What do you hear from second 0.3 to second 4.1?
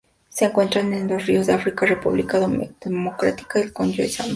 encuentran en ríos de África:República Democrática del Congo y